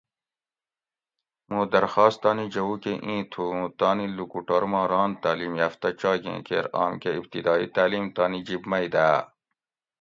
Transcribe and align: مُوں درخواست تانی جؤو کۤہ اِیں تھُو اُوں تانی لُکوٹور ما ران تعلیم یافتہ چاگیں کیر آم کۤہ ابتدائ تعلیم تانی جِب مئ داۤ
مُوں 1.49 1.65
درخواست 1.75 2.17
تانی 2.23 2.45
جؤو 2.53 2.75
کۤہ 2.83 2.93
اِیں 3.05 3.21
تھُو 3.31 3.43
اُوں 3.53 3.65
تانی 3.79 4.05
لُکوٹور 4.17 4.63
ما 4.71 4.81
ران 4.91 5.11
تعلیم 5.23 5.53
یافتہ 5.61 5.89
چاگیں 5.99 6.39
کیر 6.47 6.65
آم 6.83 6.91
کۤہ 7.01 7.11
ابتدائ 7.17 7.63
تعلیم 7.75 8.05
تانی 8.15 8.39
جِب 8.47 8.63
مئ 8.69 8.85
داۤ 8.93 9.17